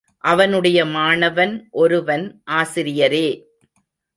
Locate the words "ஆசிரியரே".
2.51-3.27